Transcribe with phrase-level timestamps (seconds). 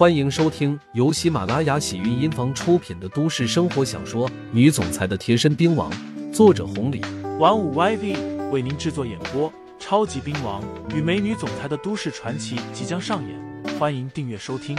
[0.00, 5.92] 欢迎收听由喜马拉雅喜韵音房出品的都市生活小说《女总裁的贴身兵王》，
[6.32, 7.02] 作者红礼，
[7.38, 9.52] 玩五 YV 为您制作演播。
[9.78, 14.74] 超级兵王与美女总裁的都市传奇即将上演，欢迎订阅收听。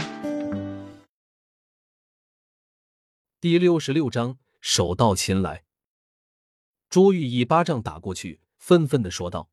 [3.40, 5.62] 第六十六章，手到擒来。
[6.90, 9.48] 朱玉一巴掌打过去，愤愤的说道：“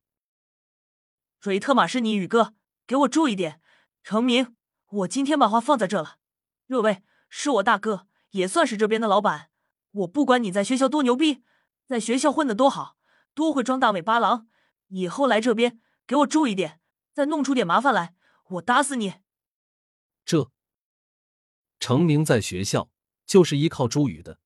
[1.40, 2.54] 瑞特玛是你宇哥，
[2.88, 3.60] 给我注意点！
[4.02, 4.56] 成明，
[4.90, 6.18] 我今天把话放在这了。
[6.66, 9.50] 热卫是我大哥，也算是这边的老板。
[9.92, 11.42] 我不管你在学校多牛逼，
[11.86, 12.96] 在学校混的多好，
[13.34, 14.48] 多会装大尾巴狼。”
[14.88, 16.80] 以后来这边给我注意点，
[17.12, 18.14] 再弄出点麻烦来，
[18.48, 19.14] 我打死你！
[20.24, 20.50] 这
[21.78, 22.90] 程明在学校
[23.24, 24.40] 就是依靠朱宇的，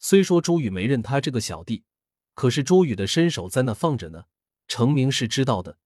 [0.00, 1.84] 虽说朱宇没认他这个小弟，
[2.34, 4.24] 可是朱宇的身手在那放着呢。
[4.66, 5.78] 程明是知道的，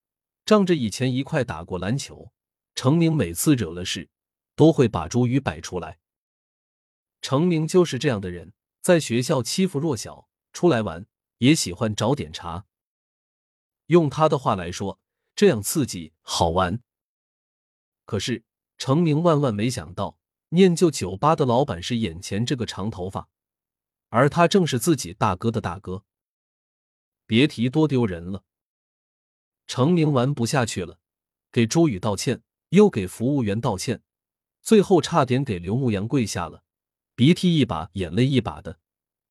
[0.47, 2.33] 仗着以前一块打过篮球，
[2.75, 4.09] 程明每次惹了事，
[4.55, 5.99] 都会把朱宇摆出来。
[7.21, 11.07] 程明就是这样的人，在学校欺负弱小，出来玩
[11.39, 12.67] 也喜欢找点茬。
[13.87, 15.01] 用他的话来说，
[15.35, 16.81] 这样刺激好玩。
[18.05, 18.45] 可是
[18.79, 23.29] 程明万万没想到，念旧酒吧的老板是眼前这个长头发，
[24.09, 26.05] 而他正是自己大哥的大哥。
[27.27, 28.45] 别提多丢人了。
[29.67, 30.99] 程明玩不下去了，
[31.51, 32.43] 给朱宇道歉，
[32.73, 34.03] 又给服务员道歉，
[34.63, 36.65] 最后差点给刘牧阳跪下了，
[37.15, 38.81] 鼻涕一把眼泪一把的，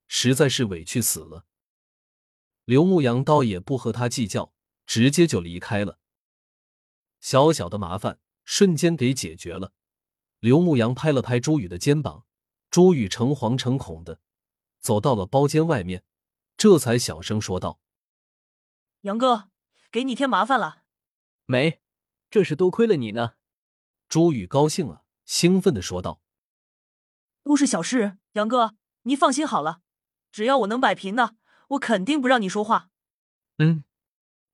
[0.08, 1.46] 实在是委屈死了。
[2.66, 4.54] 刘牧阳倒也不和他计较，
[4.86, 5.98] 直接就离开了。
[7.20, 9.74] 小小的麻烦瞬间给解决了。
[10.40, 12.28] 刘牧阳拍了拍朱宇的肩膀，
[12.70, 14.20] 朱宇诚惶诚恐的
[14.80, 16.04] 走到了包间外面，
[16.58, 17.80] 这才小声说道
[19.02, 19.50] ：“杨哥，
[19.92, 20.84] 给你添麻烦了。
[21.46, 21.81] ”“没，
[22.32, 23.34] 这是多亏了你呢。”
[24.10, 26.20] 朱宇高兴了，兴奋的说道
[27.46, 29.82] ：“都是小事，杨哥，你放心好了，
[30.32, 31.36] 只要我能摆平呢。”
[31.72, 32.90] 我肯定不让你说话。
[33.58, 33.86] 嗯，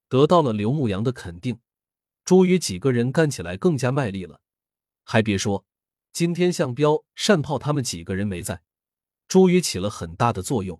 [0.08, 1.60] 得到了刘牧阳的肯定，
[2.24, 4.40] 朱宇几个人干起来更加卖力了。
[5.04, 5.66] 还别说，
[6.14, 8.62] 今天向彪、单炮他们几个人没在，
[9.28, 10.80] 朱宇起了很大的作用。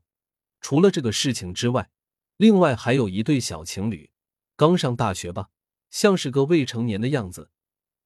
[0.62, 1.90] 除了这个事情之外，
[2.36, 4.12] 另外还有一对小情侣，
[4.56, 5.50] 刚上大学吧，
[5.98, 7.50] 像是个未成年的样子，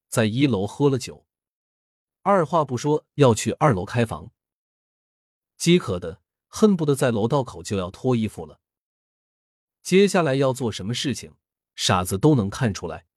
[0.08, 1.26] 在一楼喝了酒，
[2.22, 4.32] 二话不说要去二楼开房，
[5.58, 6.22] 饥渴的。
[6.48, 8.62] 恨不得在楼道口就要脱衣服了。
[9.82, 11.36] 接下来要做什么事情，
[11.76, 13.08] 傻子都能看出来。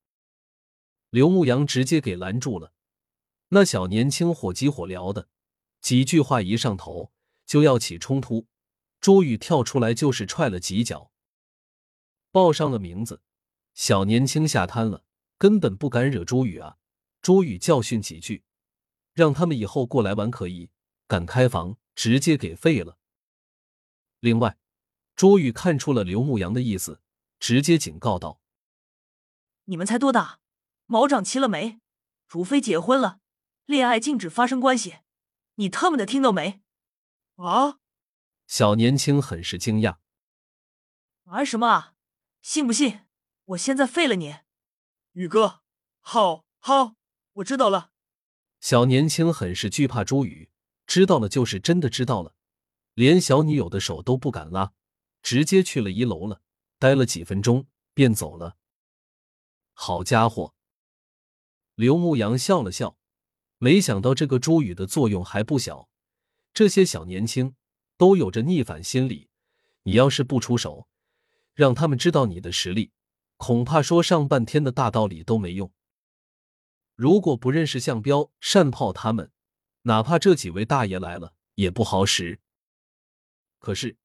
[1.10, 2.72] 刘牧阳直接给拦住了。
[3.50, 5.28] 那小年轻火急火燎的，
[5.80, 7.12] 几句话一上头
[7.46, 8.48] 就要起冲突。
[9.00, 11.12] 朱宇跳出来就是踹了几脚，
[12.32, 13.22] 报上了名字。
[13.74, 15.04] 小年轻吓瘫了，
[15.36, 16.78] 根本不敢惹朱宇啊。
[17.20, 18.44] 朱宇教训几句，
[19.12, 20.70] 让他们以后过来玩可以，
[21.06, 22.98] 敢开房直接给废了。
[24.20, 24.56] 另外，
[25.16, 27.00] 朱宇看出了刘牧阳的意思，
[27.38, 28.40] 直接警告道
[29.64, 30.40] ：“你们才多大，
[30.86, 31.80] 毛长齐了没？
[32.28, 33.20] 除非结婚了，
[33.64, 34.98] 恋爱禁止发生关系。
[35.56, 36.62] 你他妈的听到没？”
[37.36, 37.78] 啊！
[38.46, 39.96] 小年轻很是惊讶
[41.24, 41.94] ：“玩什么啊？
[42.42, 43.00] 信不信
[43.46, 44.36] 我现在废了你？”
[45.12, 45.60] 宇哥，
[46.00, 46.94] 好，好，
[47.34, 47.90] 我知道了。
[48.60, 50.50] 小年轻很是惧怕朱宇，
[50.86, 52.34] 知道了就是真的知道了。
[52.94, 54.72] 连小女友的手都不敢拉，
[55.22, 56.42] 直接去了一楼了。
[56.78, 58.56] 待了几分钟便走了。
[59.72, 60.54] 好家伙！
[61.74, 62.98] 刘牧阳笑了笑，
[63.56, 65.88] 没想到这个朱宇的作用还不小。
[66.52, 67.54] 这些小年轻
[67.96, 69.30] 都有着逆反心理，
[69.84, 70.88] 你要是不出手，
[71.54, 72.92] 让他们知道你的实力，
[73.46, 75.70] 恐怕说上半天的大道理都没用。
[76.94, 79.30] 如果不认识向彪、单炮他们，
[79.82, 82.40] 哪怕这几位大爷来了，也不好使。
[83.58, 83.98] 可是，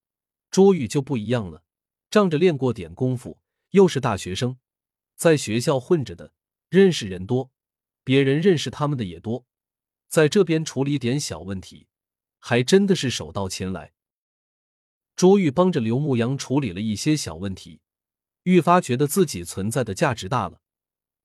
[0.52, 1.64] 朱宇就不一样了，
[2.12, 3.40] 仗着练过点功夫，
[3.70, 4.58] 又是大学生，
[5.16, 6.34] 在学校混着的，
[6.68, 7.50] 认识人多，
[8.04, 9.46] 别人认识他们的也多，
[10.10, 11.88] 在这边处理点小问题，
[12.40, 13.94] 还真的是手到擒来。
[15.16, 17.80] 朱玉帮着刘牧阳处理了一些小问题，
[18.44, 20.62] 愈发觉得自己存在的价值大了。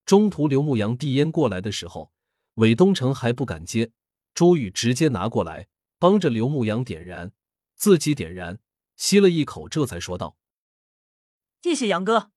[0.04, 2.12] 中途刘牧阳递烟过来的时候，
[2.54, 3.92] 韦东城还不敢接，
[4.34, 5.68] 朱宇直接拿过来，
[5.98, 7.32] 帮着刘牧阳点燃。
[7.76, 8.60] 自己点燃，
[8.96, 10.36] 吸了一口，这才说道
[11.62, 12.30] ：“谢谢杨哥，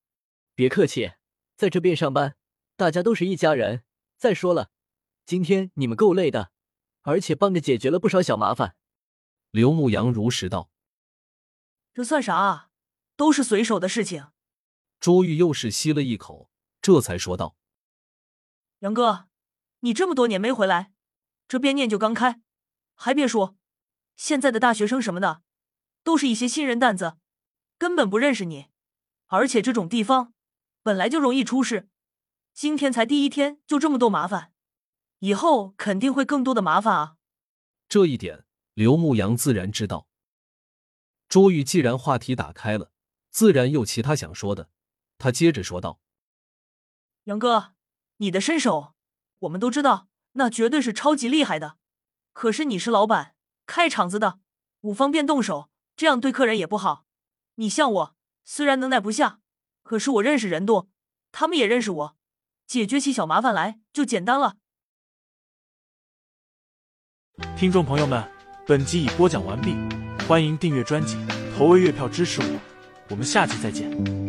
[0.55, 1.13] 别客气，
[1.55, 2.35] 在这边上班，
[2.75, 3.83] 大家都是一家人。
[4.17, 4.71] 再说了，
[5.25, 6.51] 今天你们够累的，
[7.01, 8.75] 而且帮着解决了不少小麻烦。”
[9.51, 10.71] 刘牧阳如实道
[11.93, 12.69] ：“这算啥啊？
[13.15, 14.27] 都是随手的事情。”
[14.99, 16.49] 朱玉又是吸了一口，
[16.81, 17.55] 这才说道
[18.79, 19.27] ：“杨哥，
[19.81, 20.91] 你这么多年没回来，
[21.47, 22.41] 这边念就刚开，
[22.95, 23.55] 还别说，
[24.15, 25.41] 现在的大学生什么的，
[26.03, 27.17] 都是一些新人蛋子，
[27.77, 28.67] 根本不认识你。
[29.27, 30.33] 而且这种地方
[30.81, 31.89] 本来就容易出事，
[32.53, 34.53] 今天才第一天就这么多麻烦，
[35.19, 37.17] 以后肯定会更多的麻烦啊！
[37.89, 40.07] 这一点刘牧阳自然知道。
[41.29, 42.91] 朱玉既然话题打开了，
[43.29, 44.69] 自然有其他想说的。
[45.17, 45.99] 他接着说道
[47.25, 47.73] ：“杨哥，
[48.17, 48.93] 你的身手
[49.39, 51.77] 我们都知道，那绝对是超级厉害的。
[52.33, 53.35] 可是你是老板，
[53.65, 54.39] 开场子的，
[54.79, 57.05] 不方便动手，这样对客人也不好。
[57.55, 58.15] 你像我，
[58.45, 59.39] 虽然能耐不下，
[59.83, 60.89] 可是我认识人多，
[61.31, 62.17] 他们也认识我，
[62.67, 64.57] 解决起小麻烦来就简单了。”
[67.57, 68.23] 听众朋友们，
[68.67, 69.75] 本集已播讲完毕，
[70.27, 71.17] 欢迎订阅专辑，
[71.55, 72.59] 投喂月票支持我，
[73.09, 74.26] 我们下集再见。